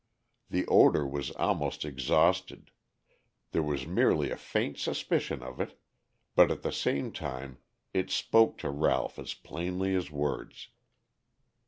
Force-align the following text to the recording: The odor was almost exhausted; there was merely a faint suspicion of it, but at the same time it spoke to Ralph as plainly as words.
The 0.49 0.65
odor 0.65 1.05
was 1.05 1.29
almost 1.33 1.85
exhausted; 1.85 2.71
there 3.51 3.61
was 3.61 3.85
merely 3.85 4.31
a 4.31 4.35
faint 4.35 4.79
suspicion 4.79 5.43
of 5.43 5.59
it, 5.61 5.79
but 6.33 6.49
at 6.49 6.63
the 6.63 6.71
same 6.71 7.11
time 7.11 7.59
it 7.93 8.09
spoke 8.09 8.57
to 8.65 8.71
Ralph 8.71 9.19
as 9.19 9.35
plainly 9.35 9.93
as 9.93 10.09
words. 10.09 10.69